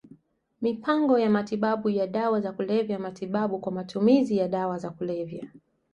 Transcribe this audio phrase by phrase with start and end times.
[0.61, 5.47] Mipango ya matibabu ya dawa za kulevya Matibabu kwa matumizi ya dawa za kulevya